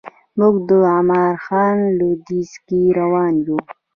[0.39, 3.57] موږ د عمان ښار لویدیځ کې روان یو.